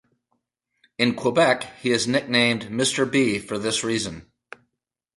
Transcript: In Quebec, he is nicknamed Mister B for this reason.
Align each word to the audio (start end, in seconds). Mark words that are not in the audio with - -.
In 0.97 1.13
Quebec, 1.13 1.75
he 1.79 1.91
is 1.91 2.07
nicknamed 2.07 2.71
Mister 2.71 3.05
B 3.05 3.37
for 3.37 3.59
this 3.59 3.83
reason. 3.83 4.31